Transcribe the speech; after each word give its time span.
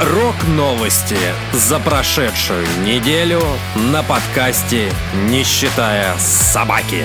Рок-новости 0.00 1.18
за 1.52 1.78
прошедшую 1.78 2.64
неделю 2.86 3.40
на 3.92 4.02
подкасте 4.02 4.90
«Не 5.28 5.44
считая 5.44 6.16
собаки». 6.16 7.04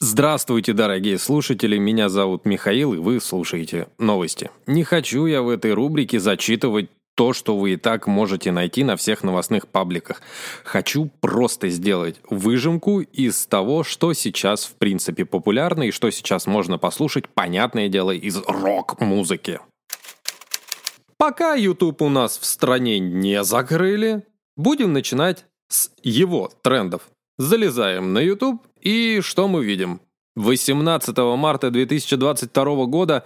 Здравствуйте, 0.00 0.72
дорогие 0.72 1.18
слушатели, 1.18 1.76
меня 1.76 2.08
зовут 2.08 2.46
Михаил, 2.46 2.94
и 2.94 2.96
вы 2.96 3.20
слушаете 3.20 3.88
новости. 3.98 4.50
Не 4.66 4.84
хочу 4.84 5.26
я 5.26 5.42
в 5.42 5.50
этой 5.50 5.74
рубрике 5.74 6.18
зачитывать 6.18 6.88
то, 7.14 7.32
что 7.32 7.56
вы 7.56 7.74
и 7.74 7.76
так 7.76 8.06
можете 8.06 8.52
найти 8.52 8.84
на 8.84 8.96
всех 8.96 9.22
новостных 9.22 9.68
пабликах. 9.68 10.22
Хочу 10.64 11.10
просто 11.20 11.68
сделать 11.68 12.20
выжимку 12.28 13.00
из 13.00 13.46
того, 13.46 13.84
что 13.84 14.12
сейчас 14.12 14.64
в 14.64 14.74
принципе 14.74 15.24
популярно 15.24 15.84
и 15.84 15.90
что 15.90 16.10
сейчас 16.10 16.46
можно 16.46 16.78
послушать, 16.78 17.28
понятное 17.28 17.88
дело, 17.88 18.12
из 18.12 18.38
рок-музыки. 18.46 19.60
Пока 21.16 21.54
YouTube 21.54 22.02
у 22.02 22.08
нас 22.08 22.38
в 22.38 22.44
стране 22.44 22.98
не 22.98 23.44
закрыли, 23.44 24.24
будем 24.56 24.92
начинать 24.92 25.44
с 25.68 25.90
его 26.02 26.50
трендов. 26.62 27.02
Залезаем 27.38 28.12
на 28.12 28.18
YouTube 28.18 28.62
и 28.80 29.20
что 29.22 29.48
мы 29.48 29.64
видим? 29.64 30.00
18 30.36 31.16
марта 31.36 31.70
2022 31.70 32.86
года 32.86 33.24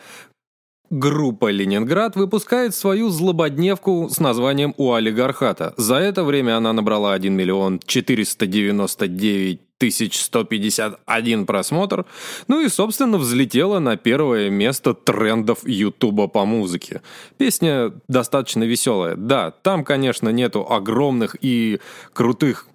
Группа 0.90 1.50
«Ленинград» 1.50 2.14
выпускает 2.14 2.74
свою 2.74 3.08
злободневку 3.08 4.08
с 4.08 4.20
названием 4.20 4.72
«У 4.76 4.92
олигархата». 4.92 5.74
За 5.76 5.96
это 5.96 6.22
время 6.22 6.56
она 6.56 6.72
набрала 6.72 7.12
1 7.12 7.32
миллион 7.32 7.80
499 7.84 9.60
тысяч 9.78 10.22
151 10.22 11.44
просмотр, 11.44 12.06
ну 12.48 12.60
и, 12.60 12.68
собственно, 12.68 13.18
взлетела 13.18 13.78
на 13.78 13.96
первое 13.96 14.48
место 14.48 14.94
трендов 14.94 15.66
Ютуба 15.66 16.28
по 16.28 16.44
музыке. 16.44 17.02
Песня 17.36 17.92
достаточно 18.08 18.64
веселая. 18.64 19.16
Да, 19.16 19.50
там, 19.50 19.84
конечно, 19.84 20.28
нету 20.30 20.66
огромных 20.70 21.36
и 21.40 21.80
крутых 22.12 22.68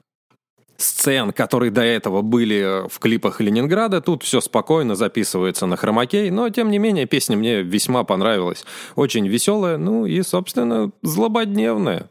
сцен, 0.81 1.31
которые 1.31 1.71
до 1.71 1.81
этого 1.81 2.21
были 2.21 2.87
в 2.87 2.99
клипах 2.99 3.41
Ленинграда. 3.41 4.01
Тут 4.01 4.23
все 4.23 4.41
спокойно 4.41 4.95
записывается 4.95 5.65
на 5.65 5.77
хромакей, 5.77 6.29
но, 6.29 6.49
тем 6.49 6.69
не 6.69 6.77
менее, 6.77 7.05
песня 7.05 7.37
мне 7.37 7.61
весьма 7.61 8.03
понравилась. 8.03 8.65
Очень 8.95 9.27
веселая, 9.27 9.77
ну 9.77 10.05
и, 10.05 10.21
собственно, 10.21 10.91
злободневная. 11.01 12.10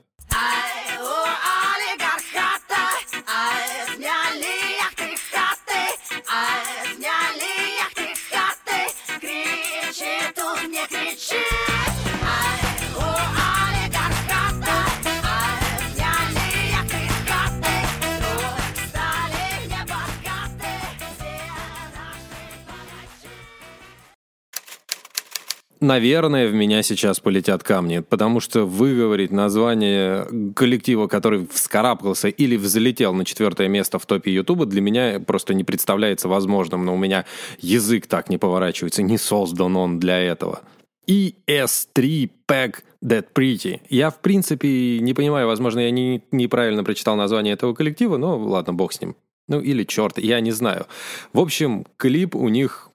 Наверное, 25.80 26.46
в 26.46 26.52
меня 26.52 26.82
сейчас 26.82 27.20
полетят 27.20 27.62
камни, 27.62 28.00
потому 28.00 28.40
что 28.40 28.66
выговорить 28.66 29.30
название 29.30 30.26
коллектива, 30.54 31.06
который 31.06 31.46
вскарабкался 31.50 32.28
или 32.28 32.56
взлетел 32.56 33.14
на 33.14 33.24
четвертое 33.24 33.68
место 33.68 33.98
в 33.98 34.04
топе 34.04 34.30
Ютуба, 34.30 34.66
для 34.66 34.82
меня 34.82 35.20
просто 35.20 35.54
не 35.54 35.64
представляется 35.64 36.28
возможным, 36.28 36.84
но 36.84 36.94
у 36.94 36.98
меня 36.98 37.24
язык 37.60 38.06
так 38.06 38.28
не 38.28 38.36
поворачивается, 38.36 39.02
не 39.02 39.16
создан 39.16 39.74
он 39.76 39.98
для 39.98 40.18
этого. 40.18 40.60
ES3 41.08 42.30
Pack 42.46 42.82
That 43.02 43.28
Pretty. 43.34 43.80
Я, 43.88 44.10
в 44.10 44.20
принципе, 44.20 44.98
не 45.00 45.14
понимаю, 45.14 45.46
возможно, 45.46 45.80
я 45.80 45.90
не, 45.90 46.22
неправильно 46.30 46.84
прочитал 46.84 47.16
название 47.16 47.54
этого 47.54 47.72
коллектива, 47.72 48.18
но 48.18 48.38
ладно, 48.38 48.74
бог 48.74 48.92
с 48.92 49.00
ним. 49.00 49.16
Ну, 49.48 49.60
или 49.60 49.84
черт, 49.84 50.18
я 50.18 50.40
не 50.40 50.52
знаю. 50.52 50.86
В 51.32 51.40
общем, 51.40 51.86
клип 51.96 52.36
у 52.36 52.48
них 52.48 52.90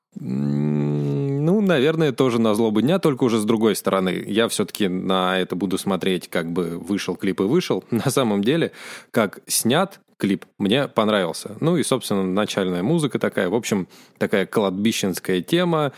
наверное, 1.66 2.12
тоже 2.12 2.40
на 2.40 2.56
злобу 2.56 2.82
дня, 2.82 3.00
только 3.00 3.24
уже 3.24 3.40
с 3.40 3.46
другой 3.46 3.76
стороны. 3.76 4.24
Я 4.28 4.48
все-таки 4.48 4.88
на 4.88 5.40
это 5.40 5.56
буду 5.56 5.78
смотреть, 5.78 6.30
как 6.30 6.52
бы 6.52 6.78
вышел 6.78 7.16
клип 7.16 7.42
и 7.42 7.44
вышел. 7.44 7.84
На 7.92 8.10
самом 8.10 8.44
деле, 8.44 8.72
как 9.12 9.40
снят 9.48 10.00
клип, 10.18 10.46
мне 10.58 10.88
понравился. 10.88 11.56
Ну 11.60 11.78
и, 11.78 11.84
собственно, 11.84 12.24
начальная 12.24 12.84
музыка 12.84 13.20
такая. 13.20 13.50
В 13.50 13.56
общем, 13.56 13.88
такая 14.18 14.46
кладбищенская 14.46 15.42
тема. 15.42 15.92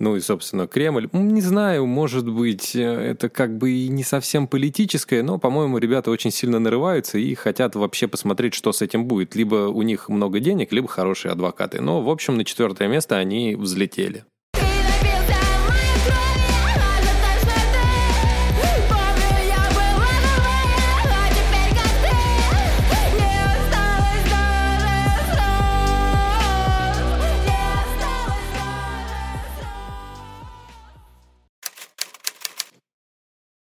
Ну 0.00 0.16
и, 0.16 0.20
собственно, 0.20 0.66
Кремль. 0.66 1.10
Не 1.12 1.42
знаю, 1.42 1.84
может 1.84 2.26
быть, 2.26 2.74
э, 2.74 2.80
это 2.80 3.28
как 3.28 3.58
бы 3.58 3.70
и 3.70 3.88
не 3.88 4.02
совсем 4.02 4.48
политическое, 4.48 5.22
но, 5.22 5.38
по-моему, 5.38 5.76
ребята 5.76 6.10
очень 6.10 6.30
сильно 6.30 6.58
нарываются 6.58 7.18
и 7.18 7.34
хотят 7.34 7.76
вообще 7.76 8.08
посмотреть, 8.08 8.54
что 8.54 8.72
с 8.72 8.80
этим 8.80 9.04
будет. 9.04 9.36
Либо 9.36 9.68
у 9.68 9.82
них 9.82 10.08
много 10.08 10.40
денег, 10.40 10.72
либо 10.72 10.88
хорошие 10.88 11.32
адвокаты. 11.32 11.82
Но, 11.82 12.00
в 12.00 12.08
общем, 12.08 12.38
на 12.38 12.46
четвертое 12.46 12.88
место 12.88 13.18
они 13.18 13.54
взлетели. 13.54 14.24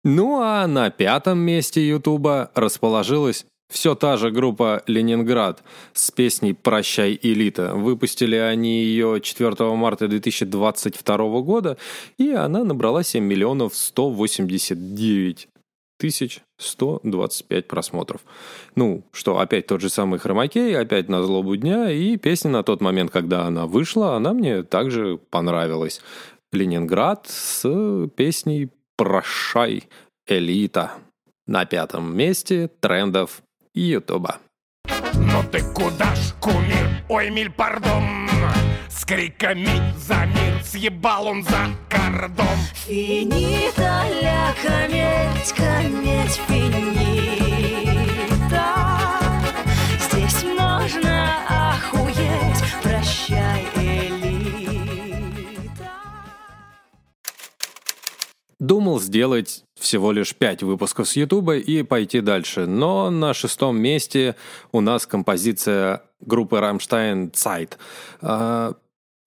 Ну 0.04 0.40
а 0.40 0.66
на 0.66 0.90
пятом 0.90 1.38
месте 1.38 1.86
Ютуба 1.86 2.50
расположилась 2.54 3.46
все 3.68 3.94
та 3.94 4.16
же 4.16 4.30
группа 4.30 4.82
«Ленинград» 4.86 5.62
с 5.92 6.10
песней 6.10 6.54
«Прощай, 6.54 7.18
элита». 7.20 7.74
Выпустили 7.74 8.36
они 8.36 8.82
ее 8.82 9.20
4 9.20 9.74
марта 9.74 10.08
2022 10.08 11.40
года, 11.42 11.76
и 12.16 12.30
она 12.30 12.64
набрала 12.64 13.02
7 13.02 13.22
миллионов 13.22 13.76
189 13.76 15.48
тысяч 15.98 16.40
125 16.58 17.68
просмотров. 17.68 18.22
Ну, 18.74 19.04
что, 19.12 19.38
опять 19.38 19.66
тот 19.66 19.80
же 19.80 19.90
самый 19.90 20.18
хромакей, 20.18 20.78
опять 20.78 21.08
на 21.08 21.22
злобу 21.22 21.56
дня, 21.56 21.90
и 21.90 22.16
песня 22.16 22.50
на 22.50 22.62
тот 22.62 22.80
момент, 22.80 23.10
когда 23.10 23.44
она 23.44 23.66
вышла, 23.66 24.16
она 24.16 24.32
мне 24.32 24.62
также 24.62 25.18
понравилась. 25.30 26.00
Ленинград 26.52 27.26
с 27.28 28.08
песней 28.16 28.70
«Прощай, 28.98 29.88
элита» 30.26 30.90
на 31.46 31.64
пятом 31.66 32.16
месте 32.16 32.68
трендов 32.80 33.42
Ютуба. 33.72 34.38
Но 35.14 35.44
ты 35.44 35.62
куда 35.72 36.14
ж, 36.16 36.34
кумир? 36.40 37.04
Ой, 37.08 37.30
миль, 37.30 37.50
пардон! 37.50 38.28
С 38.88 39.04
криками 39.04 39.68
за 39.96 40.26
мир 40.26 40.64
съебал 40.64 41.28
он 41.28 41.44
за 41.44 41.68
кордон. 41.88 42.58
Финита 42.74 44.04
ля 44.20 44.52
кометь, 44.62 45.52
кометь, 45.52 46.40
финита. 46.48 47.68
Здесь 50.00 50.42
можно 50.58 51.36
охуеть, 51.48 51.97
Думал 58.68 59.00
сделать 59.00 59.64
всего 59.80 60.12
лишь 60.12 60.34
пять 60.34 60.62
выпусков 60.62 61.08
с 61.08 61.16
Ютуба 61.16 61.56
и 61.56 61.82
пойти 61.82 62.20
дальше, 62.20 62.66
но 62.66 63.08
на 63.08 63.32
шестом 63.32 63.80
месте 63.80 64.36
у 64.72 64.82
нас 64.82 65.06
композиция 65.06 66.02
группы 66.20 66.56
Rammstein 66.56 67.32
«Zeit». 67.32 67.78
А, 68.20 68.74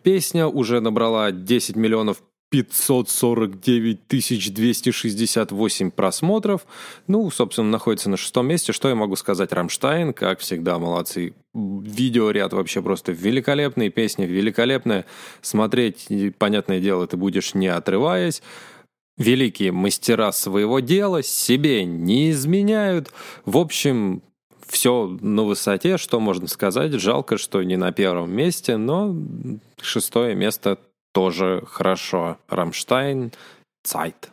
песня 0.03 0.45
уже 0.45 0.79
набрала 0.79 1.31
10 1.31 1.75
миллионов 1.75 2.21
549 2.51 4.07
тысяч 4.07 4.53
268 4.53 5.89
просмотров. 5.89 6.67
Ну, 7.07 7.31
собственно, 7.31 7.67
находится 7.67 8.11
на 8.11 8.17
шестом 8.17 8.45
месте. 8.45 8.73
Что 8.73 8.89
я 8.89 8.95
могу 8.95 9.15
сказать? 9.15 9.51
Рамштайн, 9.53 10.13
как 10.13 10.37
всегда, 10.37 10.77
молодцы. 10.77 11.33
Видеоряд 11.55 12.53
вообще 12.53 12.83
просто 12.83 13.11
великолепный, 13.11 13.89
песня 13.89 14.27
великолепная. 14.27 15.05
Смотреть, 15.41 16.09
понятное 16.37 16.79
дело, 16.79 17.07
ты 17.07 17.17
будешь 17.17 17.55
не 17.55 17.69
отрываясь. 17.69 18.43
Великие 19.21 19.71
мастера 19.71 20.31
своего 20.31 20.79
дела 20.79 21.23
себе 21.23 21.85
не 21.85 22.31
изменяют. 22.31 23.11
В 23.45 23.57
общем, 23.57 24.21
все 24.67 25.17
на 25.21 25.43
высоте, 25.43 25.97
что 25.97 26.19
можно 26.19 26.47
сказать. 26.47 26.93
Жалко, 26.93 27.37
что 27.37 27.61
не 27.61 27.77
на 27.77 27.91
первом 27.91 28.31
месте, 28.31 28.77
но 28.77 29.15
шестое 29.81 30.35
место 30.35 30.77
тоже 31.13 31.63
хорошо. 31.67 32.37
Рамштайн, 32.49 33.31
Zeit. 33.85 34.29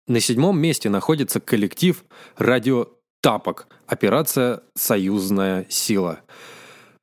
На 0.07 0.21
седьмом 0.21 0.59
месте 0.59 0.91
находится 0.91 1.41
коллектив 1.41 2.05
«Радио 2.37 2.89
Тапок», 3.23 3.67
операция 3.87 4.63
«Союзная 4.75 5.67
сила». 5.71 6.21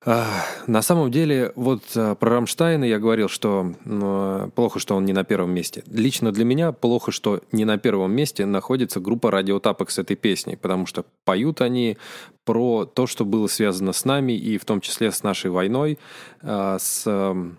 На 0.03 0.81
самом 0.81 1.11
деле, 1.11 1.51
вот 1.55 1.83
а, 1.95 2.15
про 2.15 2.31
Рамштайна 2.31 2.85
я 2.85 2.97
говорил, 2.97 3.29
что 3.29 3.75
ну, 3.85 4.49
плохо, 4.55 4.79
что 4.79 4.95
он 4.95 5.05
не 5.05 5.13
на 5.13 5.23
первом 5.23 5.51
месте. 5.51 5.83
Лично 5.85 6.31
для 6.31 6.43
меня 6.43 6.71
плохо, 6.71 7.11
что 7.11 7.41
не 7.51 7.65
на 7.65 7.77
первом 7.77 8.11
месте 8.11 8.47
находится 8.47 8.99
группа 8.99 9.29
Радиотапок 9.29 9.91
с 9.91 9.99
этой 9.99 10.15
песней, 10.15 10.55
потому 10.55 10.87
что 10.87 11.05
поют 11.23 11.61
они 11.61 11.99
про 12.45 12.85
то, 12.85 13.05
что 13.05 13.25
было 13.25 13.45
связано 13.45 13.93
с 13.93 14.03
нами, 14.03 14.33
и 14.33 14.57
в 14.57 14.65
том 14.65 14.81
числе 14.81 15.11
с 15.11 15.21
нашей 15.21 15.51
войной, 15.51 15.99
а, 16.41 16.79
с 16.79 17.03
ам, 17.05 17.57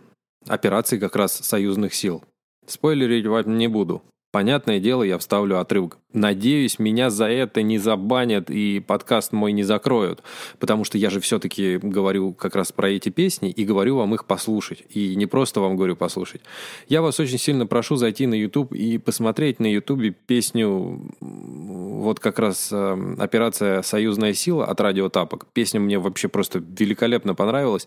операцией 0.49 1.01
как 1.01 1.15
раз 1.15 1.35
союзных 1.35 1.95
сил. 1.95 2.25
Спойлерить 2.67 3.27
вам 3.27 3.57
не 3.57 3.69
буду. 3.69 4.03
Понятное 4.33 4.81
дело, 4.81 5.03
я 5.03 5.19
вставлю 5.19 5.61
отрывок. 5.61 5.99
Надеюсь, 6.15 6.79
меня 6.79 7.11
за 7.11 7.27
это 7.27 7.61
не 7.61 7.77
забанят 7.77 8.49
и 8.49 8.81
подкаст 8.81 9.33
мой 9.33 9.53
не 9.53 9.63
закроют, 9.63 10.23
потому 10.59 10.85
что 10.85 10.97
я 10.97 11.11
же 11.11 11.21
все-таки 11.21 11.77
говорю 11.77 12.33
как 12.33 12.57
раз 12.57 12.73
про 12.73 12.89
эти 12.89 13.11
песни 13.11 13.51
и 13.51 13.63
говорю 13.67 13.99
вам 13.99 14.15
их 14.15 14.25
послушать. 14.25 14.85
И 14.89 15.17
не 15.17 15.27
просто 15.27 15.61
вам 15.61 15.77
говорю 15.77 15.97
послушать. 15.97 16.41
Я 16.89 17.03
вас 17.03 17.21
очень 17.21 17.37
сильно 17.37 17.67
прошу 17.67 17.97
зайти 17.97 18.27
на 18.27 18.33
YouTube 18.33 18.73
и 18.73 18.97
посмотреть 18.97 19.61
на 19.61 19.71
YouTube 19.71 20.17
песню 20.27 21.13
вот 21.21 22.19
как 22.19 22.39
раз 22.39 22.71
э, 22.73 23.15
операция 23.19 23.83
«Союзная 23.83 24.33
сила» 24.33 24.65
от 24.65 24.81
Радио 24.81 25.11
Тапок. 25.11 25.45
Песня 25.53 25.79
мне 25.79 25.99
вообще 25.99 26.29
просто 26.29 26.59
великолепно 26.59 27.35
понравилась. 27.35 27.87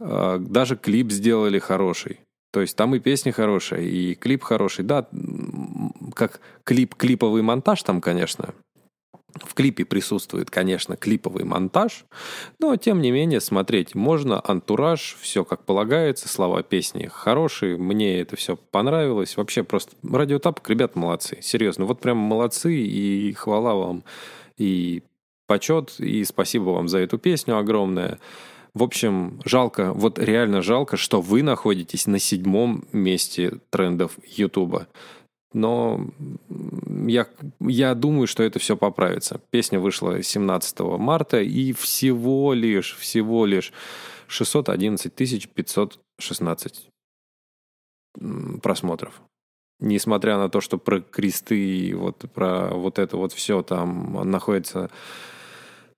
Э, 0.00 0.38
Даже 0.40 0.76
клип 0.76 1.12
сделали 1.12 1.60
хороший. 1.60 2.18
То 2.58 2.62
есть 2.62 2.74
там 2.74 2.92
и 2.92 2.98
песни 2.98 3.30
хорошая, 3.30 3.82
и 3.82 4.16
клип 4.16 4.42
хороший. 4.42 4.84
Да, 4.84 5.06
как 6.12 6.40
клип, 6.64 6.96
клиповый 6.96 7.40
монтаж 7.40 7.84
там, 7.84 8.00
конечно. 8.00 8.52
В 9.32 9.54
клипе 9.54 9.84
присутствует, 9.84 10.50
конечно, 10.50 10.96
клиповый 10.96 11.44
монтаж, 11.44 12.04
но, 12.58 12.74
тем 12.74 13.00
не 13.00 13.12
менее, 13.12 13.40
смотреть 13.40 13.94
можно. 13.94 14.42
Антураж, 14.44 15.16
все 15.20 15.44
как 15.44 15.66
полагается, 15.66 16.28
слова 16.28 16.64
песни 16.64 17.06
хорошие. 17.06 17.76
Мне 17.76 18.18
это 18.18 18.34
все 18.34 18.56
понравилось. 18.56 19.36
Вообще 19.36 19.62
просто 19.62 19.94
радиотапок, 20.02 20.68
ребят, 20.68 20.96
молодцы. 20.96 21.38
Серьезно, 21.40 21.84
вот 21.84 22.00
прям 22.00 22.16
молодцы, 22.16 22.74
и 22.74 23.32
хвала 23.34 23.76
вам, 23.76 24.02
и 24.56 25.04
почет, 25.46 25.94
и 26.00 26.24
спасибо 26.24 26.70
вам 26.70 26.88
за 26.88 26.98
эту 26.98 27.18
песню 27.18 27.56
огромное. 27.56 28.18
В 28.78 28.84
общем, 28.84 29.40
жалко, 29.44 29.92
вот 29.92 30.20
реально 30.20 30.62
жалко, 30.62 30.96
что 30.96 31.20
вы 31.20 31.42
находитесь 31.42 32.06
на 32.06 32.20
седьмом 32.20 32.84
месте 32.92 33.58
трендов 33.70 34.12
Ютуба. 34.24 34.86
Но 35.52 36.06
я, 36.86 37.26
я 37.58 37.96
думаю, 37.96 38.28
что 38.28 38.44
это 38.44 38.60
все 38.60 38.76
поправится. 38.76 39.40
Песня 39.50 39.80
вышла 39.80 40.22
17 40.22 40.78
марта, 40.96 41.40
и 41.40 41.72
всего 41.72 42.52
лишь, 42.52 42.96
всего 42.96 43.46
лишь 43.46 43.72
611 44.28 45.12
516 45.52 46.88
м, 48.20 48.60
просмотров. 48.60 49.20
Несмотря 49.80 50.38
на 50.38 50.48
то, 50.48 50.60
что 50.60 50.78
про 50.78 51.00
кресты 51.00 51.58
и 51.58 51.94
вот 51.94 52.26
про 52.32 52.68
вот 52.68 53.00
это 53.00 53.16
вот 53.16 53.32
все 53.32 53.62
там 53.62 54.30
находится 54.30 54.88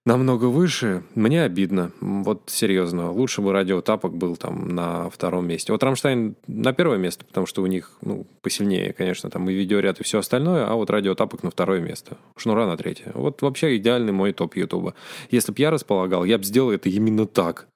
намного 0.07 0.47
выше, 0.47 1.03
мне 1.15 1.43
обидно. 1.43 1.93
Вот 2.01 2.45
серьезно. 2.47 3.11
Лучше 3.13 3.43
бы 3.43 3.53
радио 3.53 3.81
Тапок 3.81 4.17
был 4.17 4.37
там 4.37 4.69
на 4.69 5.11
втором 5.11 5.47
месте. 5.47 5.73
Вот 5.73 5.83
Рамштайн 5.83 6.37
на 6.47 6.73
первое 6.73 6.99
место, 6.99 7.25
потому 7.25 7.47
что 7.47 7.63
у 7.63 7.67
них, 7.67 7.93
ну, 8.01 8.27
посильнее, 8.43 8.93
конечно, 8.93 9.31
там 9.31 9.49
и 9.51 9.55
видеоряд, 9.55 10.01
и 10.01 10.05
все 10.05 10.19
остальное, 10.19 10.67
а 10.67 10.75
вот 10.75 10.91
радио 10.91 11.15
Тапок 11.15 11.43
на 11.43 11.51
второе 11.51 11.81
место. 11.81 12.17
Шнура 12.37 12.67
на 12.67 12.77
третье. 12.77 13.13
Вот 13.15 13.43
вообще 13.43 13.77
идеальный 13.77 14.13
мой 14.13 14.33
топ 14.33 14.57
Ютуба. 14.57 14.95
Если 15.31 15.53
бы 15.53 15.61
я 15.61 15.71
располагал, 15.71 16.25
я 16.25 16.39
бы 16.39 16.45
сделал 16.45 16.71
это 16.71 16.89
именно 16.89 17.27
так. 17.27 17.69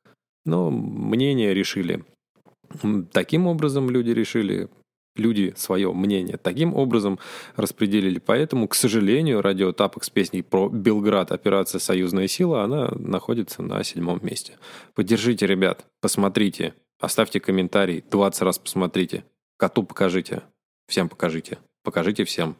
Но 0.46 0.70
мнение 0.70 1.54
решили. 1.54 2.04
Таким 3.12 3.46
образом 3.46 3.88
люди 3.90 4.10
решили, 4.10 4.68
люди 5.16 5.52
свое 5.56 5.92
мнение 5.92 6.36
таким 6.36 6.74
образом 6.74 7.18
распределили. 7.56 8.18
Поэтому, 8.18 8.68
к 8.68 8.74
сожалению, 8.74 9.42
радио 9.42 9.72
Тапок 9.72 10.04
с 10.04 10.10
песней 10.10 10.42
про 10.42 10.68
Белград 10.68 11.32
«Операция 11.32 11.78
«Союзная 11.78 12.28
сила» 12.28 12.62
она 12.62 12.90
находится 12.96 13.62
на 13.62 13.82
седьмом 13.84 14.20
месте. 14.22 14.58
Поддержите, 14.94 15.46
ребят, 15.46 15.86
посмотрите, 16.00 16.74
оставьте 17.00 17.40
комментарий, 17.40 18.04
20 18.10 18.42
раз 18.42 18.58
посмотрите, 18.58 19.24
коту 19.56 19.82
покажите, 19.82 20.42
всем 20.88 21.08
покажите, 21.08 21.58
покажите 21.82 22.24
всем. 22.24 22.56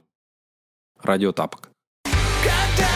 Радио 1.03 1.33
Тапок. 1.33 1.71
Когда 2.05 2.94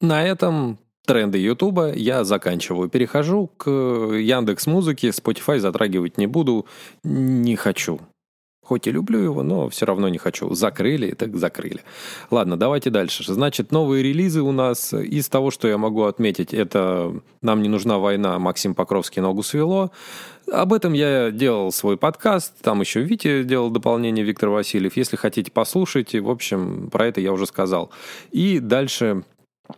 На 0.00 0.24
этом 0.24 0.78
тренды 1.06 1.38
Ютуба 1.38 1.92
я 1.92 2.24
заканчиваю. 2.24 2.88
Перехожу 2.88 3.46
к 3.56 3.70
Яндекс 3.70 4.66
Музыке. 4.66 5.08
Spotify 5.08 5.58
затрагивать 5.58 6.18
не 6.18 6.26
буду. 6.26 6.66
Не 7.02 7.56
хочу. 7.56 8.00
Хоть 8.62 8.88
и 8.88 8.90
люблю 8.90 9.20
его, 9.20 9.44
но 9.44 9.68
все 9.68 9.86
равно 9.86 10.08
не 10.08 10.18
хочу. 10.18 10.52
Закрыли, 10.52 11.12
так 11.12 11.36
закрыли. 11.36 11.82
Ладно, 12.32 12.56
давайте 12.56 12.90
дальше. 12.90 13.22
Значит, 13.32 13.70
новые 13.70 14.02
релизы 14.02 14.42
у 14.42 14.50
нас. 14.50 14.92
Из 14.92 15.28
того, 15.28 15.52
что 15.52 15.68
я 15.68 15.78
могу 15.78 16.02
отметить, 16.02 16.52
это 16.52 17.14
«Нам 17.42 17.62
не 17.62 17.68
нужна 17.68 17.98
война», 17.98 18.40
Максим 18.40 18.74
Покровский 18.74 19.22
«Ногу 19.22 19.44
свело». 19.44 19.92
Об 20.50 20.72
этом 20.72 20.94
я 20.94 21.30
делал 21.30 21.70
свой 21.70 21.96
подкаст. 21.96 22.60
Там 22.60 22.80
еще 22.80 23.02
Витя 23.02 23.44
делал 23.44 23.70
дополнение 23.70 24.24
Виктор 24.24 24.48
Васильев. 24.48 24.96
Если 24.96 25.16
хотите, 25.16 25.52
послушайте. 25.52 26.20
В 26.20 26.28
общем, 26.28 26.90
про 26.90 27.06
это 27.06 27.20
я 27.20 27.32
уже 27.32 27.46
сказал. 27.46 27.92
И 28.32 28.58
дальше 28.58 29.22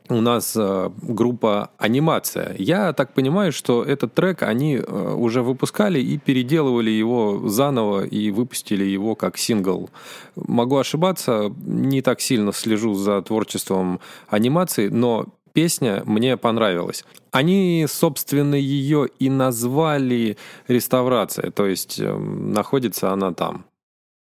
у 0.09 0.21
нас 0.21 0.55
э, 0.57 0.91
группа 1.03 1.71
«Анимация». 1.79 2.55
Я 2.59 2.93
так 2.93 3.15
понимаю, 3.15 3.53
что 3.53 3.83
этот 3.83 4.15
трек 4.15 4.43
они 4.43 4.77
э, 4.77 5.15
уже 5.15 5.43
выпускали 5.43 6.01
и 6.01 6.19
переделывали 6.19 6.91
его 6.91 7.49
заново 7.49 8.05
и 8.05 8.31
выпустили 8.31 8.85
его 8.85 9.15
как 9.15 9.39
сингл. 9.39 9.91
Могу 10.37 10.77
ошибаться, 10.77 11.53
не 11.67 12.03
так 12.03 12.21
сильно 12.21 12.53
слежу 12.53 12.95
за 12.95 13.23
творчеством 13.23 14.01
анимации, 14.29 14.89
но 14.89 15.27
песня 15.53 16.03
мне 16.05 16.37
понравилась. 16.37 17.05
Они, 17.31 17.87
собственно, 17.89 18.55
ее 18.55 19.09
и 19.19 19.29
назвали 19.29 20.37
«Реставрация», 20.69 21.51
то 21.51 21.67
есть 21.67 21.99
э, 22.01 22.17
находится 22.17 23.13
она 23.13 23.33
там, 23.33 23.65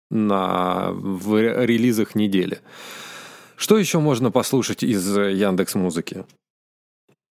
на, 0.10 0.92
в 0.92 1.36
ре- 1.36 1.66
релизах 1.66 2.16
недели. 2.16 2.60
Что 3.58 3.80
еще 3.80 4.00
можно 4.00 4.30
послушать 4.30 4.84
из 4.84 5.18
Яндекс 5.18 5.74
Музыки? 5.74 6.26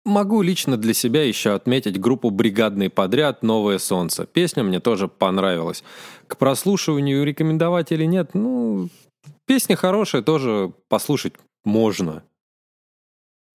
Могу 0.04 0.42
лично 0.42 0.76
для 0.76 0.92
себя 0.92 1.24
еще 1.24 1.54
отметить 1.54 2.00
группу 2.00 2.30
«Бригадный 2.30 2.90
подряд. 2.90 3.42
Новое 3.42 3.78
солнце». 3.78 4.26
Песня 4.26 4.64
мне 4.64 4.80
тоже 4.80 5.08
понравилась. 5.08 5.84
К 6.26 6.36
прослушиванию 6.36 7.24
рекомендовать 7.24 7.92
или 7.92 8.04
нет? 8.04 8.30
Ну, 8.34 8.88
песня 9.46 9.76
хорошая, 9.76 10.22
тоже 10.22 10.72
послушать 10.88 11.34
можно. 11.64 12.24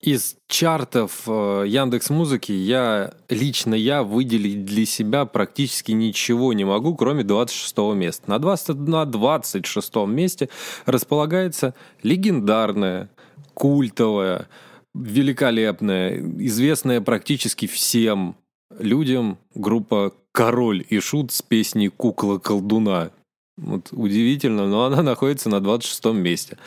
Из 0.01 0.35
чартов 0.47 1.27
Яндекс 1.27 2.09
Музыки 2.09 2.51
я 2.51 3.13
лично 3.29 3.75
я 3.75 4.01
выделить 4.01 4.65
для 4.65 4.87
себя 4.87 5.25
практически 5.25 5.91
ничего 5.91 6.53
не 6.53 6.65
могу, 6.65 6.95
кроме 6.95 7.23
26 7.23 7.77
места. 7.93 8.23
На, 8.27 8.39
20, 8.39 8.77
на 8.77 9.05
26 9.05 9.95
месте 10.07 10.49
располагается 10.87 11.75
легендарная, 12.01 13.11
культовая, 13.53 14.47
великолепная, 14.95 16.19
известная 16.39 16.99
практически 17.01 17.67
всем 17.67 18.35
людям 18.79 19.37
группа 19.53 20.13
«Король 20.31 20.83
и 20.89 20.99
Шут» 20.99 21.31
с 21.31 21.43
песней 21.43 21.89
«Кукла 21.89 22.39
колдуна». 22.39 23.11
Вот 23.57 23.89
удивительно, 23.91 24.67
но 24.67 24.85
она 24.85 25.03
находится 25.03 25.47
на 25.49 25.59
26 25.59 26.05
месте. 26.05 26.57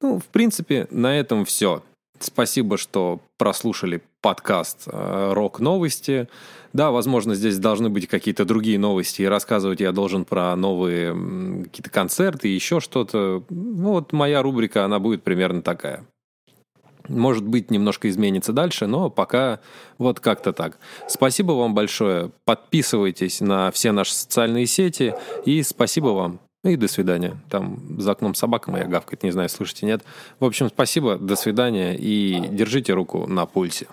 Ну, 0.00 0.18
в 0.18 0.24
принципе, 0.24 0.88
на 0.90 1.16
этом 1.16 1.44
все. 1.44 1.84
Спасибо, 2.20 2.76
что 2.76 3.20
прослушали 3.38 4.02
подкаст 4.20 4.84
э, 4.86 5.32
«Рок-новости». 5.32 6.28
Да, 6.72 6.90
возможно, 6.90 7.34
здесь 7.34 7.58
должны 7.58 7.88
быть 7.88 8.06
какие-то 8.06 8.44
другие 8.44 8.78
новости, 8.78 9.22
и 9.22 9.26
рассказывать 9.26 9.80
я 9.80 9.92
должен 9.92 10.24
про 10.24 10.54
новые 10.56 11.14
какие-то 11.64 11.90
концерты, 11.90 12.48
еще 12.48 12.80
что-то. 12.80 13.44
Ну, 13.48 13.92
вот 13.92 14.12
моя 14.12 14.42
рубрика, 14.42 14.84
она 14.84 14.98
будет 14.98 15.22
примерно 15.22 15.62
такая. 15.62 16.04
Может 17.08 17.46
быть, 17.46 17.70
немножко 17.70 18.08
изменится 18.08 18.52
дальше, 18.52 18.86
но 18.86 19.10
пока 19.10 19.60
вот 19.98 20.20
как-то 20.20 20.52
так. 20.52 20.78
Спасибо 21.08 21.52
вам 21.52 21.74
большое. 21.74 22.30
Подписывайтесь 22.44 23.40
на 23.40 23.70
все 23.70 23.92
наши 23.92 24.12
социальные 24.14 24.66
сети. 24.66 25.14
И 25.44 25.62
спасибо 25.62 26.08
вам. 26.08 26.40
И 26.66 26.76
до 26.76 26.88
свидания. 26.88 27.36
Там 27.48 27.78
за 27.98 28.12
окном 28.12 28.34
собака 28.34 28.70
моя 28.70 28.86
гавкает, 28.86 29.22
не 29.22 29.30
знаю, 29.30 29.48
слышите, 29.48 29.86
нет. 29.86 30.02
В 30.40 30.44
общем, 30.44 30.68
спасибо, 30.68 31.16
до 31.16 31.36
свидания 31.36 31.96
и 31.96 32.48
держите 32.50 32.92
руку 32.92 33.26
на 33.26 33.46
пульсе. 33.46 33.86